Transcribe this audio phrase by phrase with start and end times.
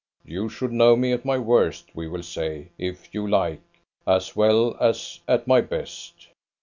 [0.25, 3.61] You should know me at my worst, we will say, if you like,
[4.07, 6.29] as well as at my best."